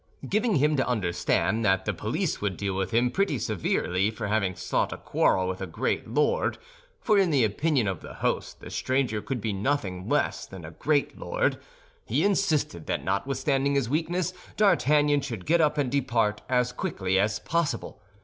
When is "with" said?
2.75-2.89, 5.47-5.61